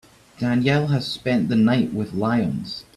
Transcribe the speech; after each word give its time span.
Danielle 0.39 0.87
has 0.87 1.05
spent 1.07 1.47
the 1.47 1.55
night 1.55 1.93
with 1.93 2.11
lions. 2.13 2.85